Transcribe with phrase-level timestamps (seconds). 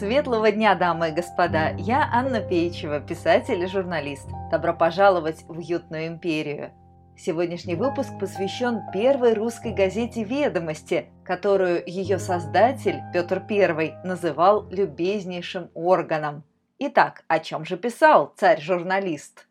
[0.00, 1.74] Светлого дня, дамы и господа!
[1.76, 4.26] Я Анна Пейчева, писатель и журналист.
[4.50, 6.72] Добро пожаловать в уютную империю.
[7.18, 16.44] Сегодняшний выпуск посвящен первой русской газете «Ведомости», которую ее создатель Петр I называл любезнейшим органом.
[16.78, 19.46] Итак, о чем же писал царь-журналист?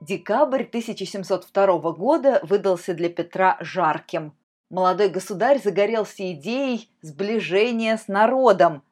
[0.00, 4.32] Декабрь 1702 года выдался для Петра жарким.
[4.68, 8.82] Молодой государь загорелся идеей сближения с народом.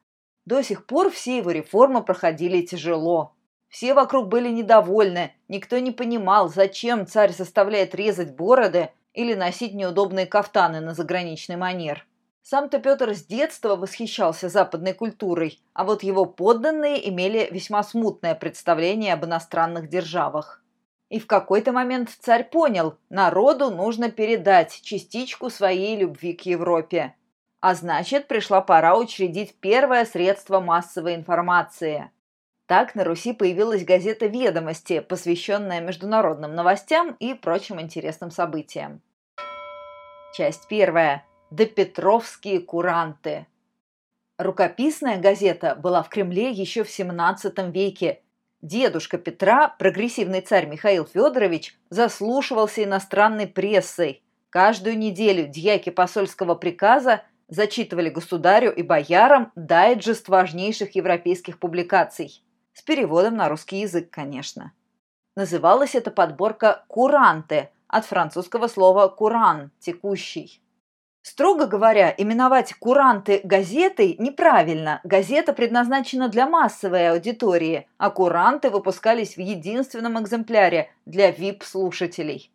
[0.45, 3.35] До сих пор все его реформы проходили тяжело.
[3.67, 10.25] Все вокруг были недовольны, никто не понимал, зачем царь заставляет резать бороды или носить неудобные
[10.25, 12.07] кафтаны на заграничный манер.
[12.41, 19.13] Сам-то Петр с детства восхищался западной культурой, а вот его подданные имели весьма смутное представление
[19.13, 20.63] об иностранных державах.
[21.09, 27.15] И в какой-то момент царь понял, народу нужно передать частичку своей любви к Европе.
[27.61, 32.11] А значит, пришла пора учредить первое средство массовой информации.
[32.67, 39.01] Так на Руси появилась газета «Ведомости», посвященная международным новостям и прочим интересным событиям.
[40.33, 41.23] Часть первая.
[41.51, 43.45] Допетровские куранты.
[44.37, 48.21] Рукописная газета была в Кремле еще в XVII веке
[48.65, 54.23] Дедушка Петра, прогрессивный царь Михаил Федорович, заслушивался иностранной прессой.
[54.49, 62.43] Каждую неделю дьяки посольского приказа зачитывали государю и боярам дайджест важнейших европейских публикаций.
[62.73, 64.73] С переводом на русский язык, конечно.
[65.35, 70.59] Называлась эта подборка «куранты» от французского слова «куран»– «текущий».
[71.27, 75.01] Строго говоря, именовать куранты газетой неправильно.
[75.03, 82.51] Газета предназначена для массовой аудитории, а куранты выпускались в единственном экземпляре для VIP-слушателей.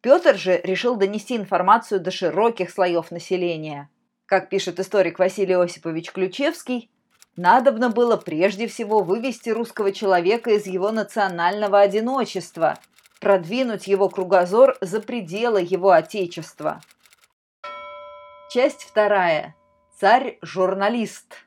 [0.00, 3.88] Петр же решил донести информацию до широких слоев населения.
[4.26, 6.90] Как пишет историк Василий Осипович Ключевский,
[7.36, 12.80] надобно было прежде всего вывести русского человека из его национального одиночества,
[13.20, 16.80] продвинуть его кругозор за пределы его отечества–
[18.50, 19.54] Часть вторая.
[20.00, 21.44] Царь-журналист.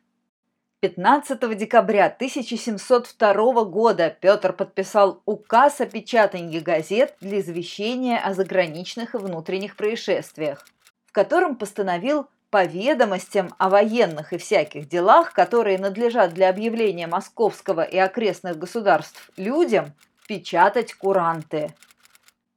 [0.81, 9.17] 15 декабря 1702 года Петр подписал указ о печатании газет для извещения о заграничных и
[9.17, 10.67] внутренних происшествиях,
[11.07, 17.81] в котором постановил по ведомостям о военных и всяких делах, которые надлежат для объявления московского
[17.81, 19.93] и окрестных государств людям,
[20.27, 21.73] печатать куранты–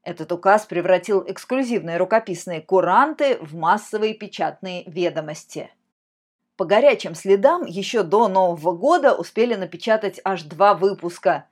[0.04, 5.70] этот указ превратил эксклюзивные рукописные куранты в массовые печатные ведомости.
[6.56, 11.46] По горячим следам еще до Нового года успели напечатать аж два выпуска,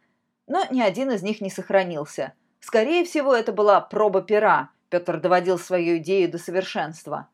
[0.46, 2.34] но ни один из них не сохранился.
[2.60, 7.28] Скорее всего, это была проба пера, Петр доводил свою идею до совершенства.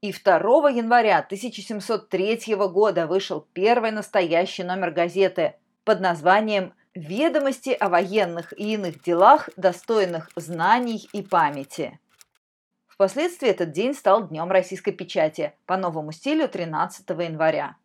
[0.00, 8.52] И 2 января 1703 года вышел первый настоящий номер газеты под названием Ведомости о военных
[8.58, 12.00] и иных делах, достойных знаний и памяти.
[12.88, 17.76] Впоследствии этот день стал Днем российской печати по новому стилю 13 января.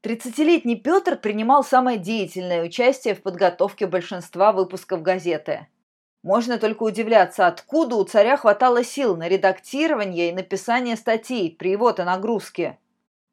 [0.00, 5.66] Тридцатилетний Петр принимал самое деятельное участие в подготовке большинства выпусков газеты.
[6.22, 12.04] Можно только удивляться, откуда у царя хватало сил на редактирование и написание статей при его-то
[12.04, 12.78] нагрузке.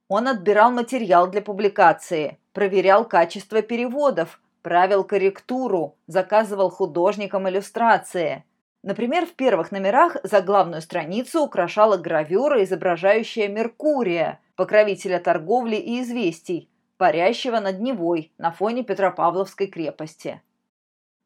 [0.09, 8.45] Он отбирал материал для публикации, проверял качество переводов, правил корректуру, заказывал художникам иллюстрации.
[8.81, 16.67] Например, в первых номерах заглавную страницу украшала гравюра, изображающая Меркурия, покровителя торговли и известий,
[16.97, 20.41] парящего над Невой на фоне Петропавловской крепости.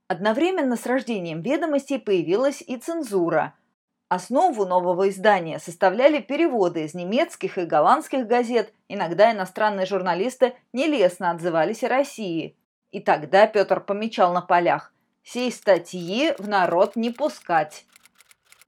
[0.09, 3.53] Одновременно с рождением ведомостей появилась и цензура.
[4.09, 11.85] Основу нового издания составляли переводы из немецких и голландских газет, иногда иностранные журналисты нелестно отзывались
[11.85, 12.57] о России–
[12.91, 17.85] и тогда Петр помечал на полях «Сей статьи в народ не пускать».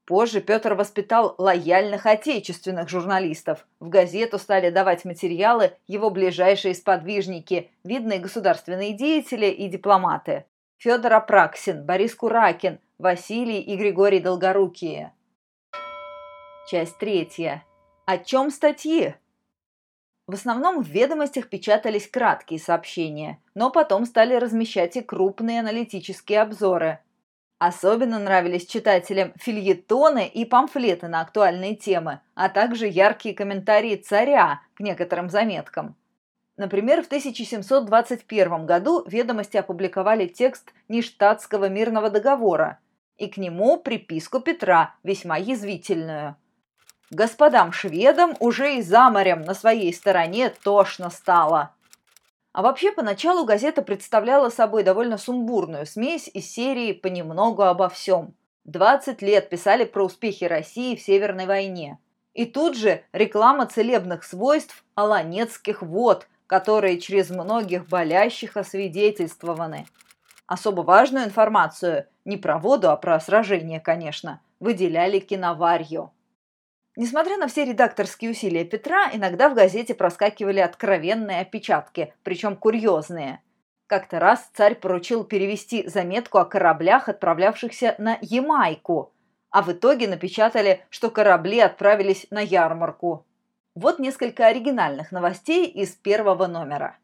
[0.05, 3.65] Позже Петр воспитал лояльных отечественных журналистов.
[3.79, 10.45] В газету стали давать материалы его ближайшие сподвижники, видные государственные деятели и дипломаты.
[10.77, 15.13] Федор Апраксин, Борис Куракин, Василий и Григорий Долгорукие.
[16.69, 17.63] Часть третья.
[18.05, 19.15] О чем статьи?
[20.31, 26.99] В основном в ведомостях печатались краткие сообщения, но потом стали размещать и крупные аналитические обзоры.
[27.59, 34.79] Особенно нравились читателям фильетоны и памфлеты на актуальные темы, а также яркие комментарии царя к
[34.79, 35.97] некоторым заметкам.
[36.55, 42.79] Например, в 1721 году ведомости опубликовали текст Ништадтского мирного договора
[43.17, 46.37] и к нему приписку Петра, весьма язвительную–
[47.11, 51.75] Господам шведам уже и за морем на своей стороне тошно стало.
[52.53, 58.33] А вообще, поначалу газета представляла собой довольно сумбурную смесь из серии «Понемногу обо всем».
[58.63, 61.99] 20 лет писали про успехи России в Северной войне.
[62.33, 69.85] И тут же реклама целебных свойств аланецких вод, которые через многих болящих освидетельствованы.
[70.47, 76.13] Особо важную информацию, не про воду, а про сражение, конечно, выделяли киноварью.
[76.97, 83.41] Несмотря на все редакторские усилия Петра, иногда в газете проскакивали откровенные опечатки, причем курьезные.
[83.87, 89.13] Как-то раз царь поручил перевести заметку о кораблях, отправлявшихся на Ямайку,
[89.49, 93.25] а в итоге напечатали, что корабли отправились на ярмарку.
[93.73, 96.97] Вот несколько оригинальных новостей из первого номера.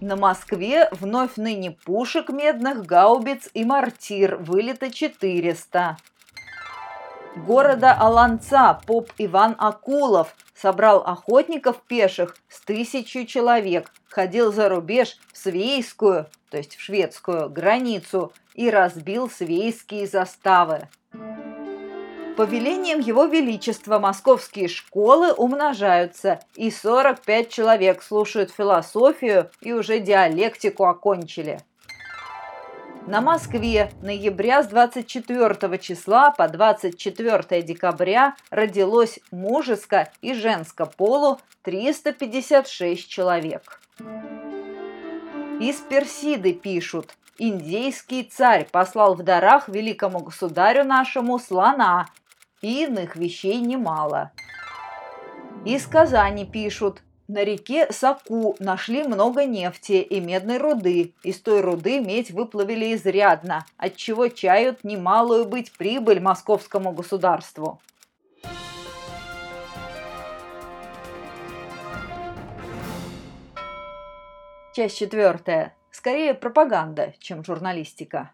[0.00, 5.96] На Москве вновь ныне пушек медных, гаубиц и мортир вылито 400.
[7.34, 15.38] Города Аланца поп Иван Акулов собрал охотников пеших с тысячу человек, ходил за рубеж в
[15.38, 20.88] Свейскую, то есть в шведскую, границу и разбил свейские заставы.
[22.38, 31.58] Повелением Его Величества московские школы умножаются, и 45 человек слушают философию и уже диалектику окончили.
[33.08, 43.08] На Москве ноября с 24 числа по 24 декабря родилось мужеско и женско полу 356
[43.08, 43.80] человек.
[45.58, 47.16] Из Персиды пишут.
[47.40, 52.06] Индейский царь послал в дарах великому государю нашему слона
[52.62, 54.32] и иных вещей немало.
[55.64, 61.12] Из Казани пишут, на реке Саку нашли много нефти и медной руды.
[61.22, 67.80] Из той руды медь выплавили изрядно, отчего чают немалую быть прибыль московскому государству.
[74.74, 75.76] Часть четвертая.
[75.90, 78.30] Скорее пропаганда, чем журналистика.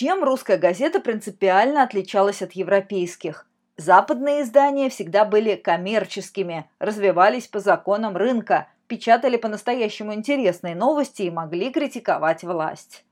[0.00, 3.48] Чем русская газета принципиально отличалась от европейских?
[3.76, 11.72] Западные издания всегда были коммерческими, развивались по законам рынка, печатали по-настоящему интересные новости и могли
[11.72, 13.04] критиковать власть.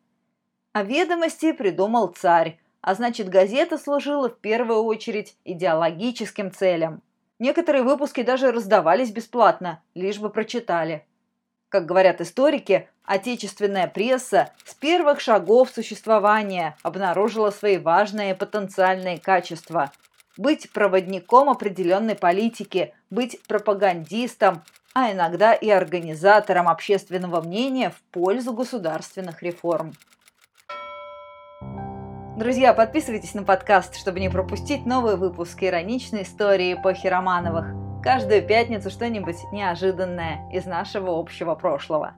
[0.74, 7.02] А ведомости придумал царь, а значит газета служила в первую очередь идеологическим целям.
[7.40, 11.04] Некоторые выпуски даже раздавались бесплатно, лишь бы прочитали.
[11.68, 19.90] Как говорят историки, отечественная пресса с первых шагов существования обнаружила свои важные потенциальные качества.
[20.36, 24.62] Быть проводником определенной политики, быть пропагандистом,
[24.94, 29.92] а иногда и организатором общественного мнения в пользу государственных реформ.
[32.36, 37.85] Друзья, подписывайтесь на подкаст, чтобы не пропустить новые выпуски ироничной истории эпохи Романовых.
[38.02, 42.14] Каждую пятницу что-нибудь неожиданное из нашего общего прошлого.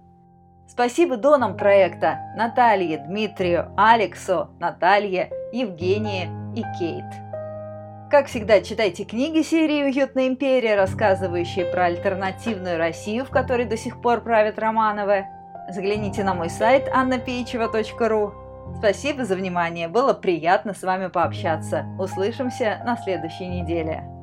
[0.69, 7.07] Спасибо донам проекта Наталье, Дмитрию, Алексу, Наталье, Евгении и Кейт.
[8.11, 14.01] Как всегда, читайте книги серии «Уютная империя», рассказывающие про альтернативную Россию, в которой до сих
[14.01, 15.27] пор правят Романовы.
[15.71, 18.33] Загляните на мой сайт annapeichева.ру.
[18.79, 21.85] Спасибо за внимание, было приятно с вами пообщаться.
[21.99, 24.18] Услышимся на следующей неделе.